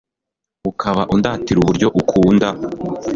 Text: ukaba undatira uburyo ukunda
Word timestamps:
ukaba 0.69 1.01
undatira 1.13 1.57
uburyo 1.61 1.87
ukunda 2.01 2.47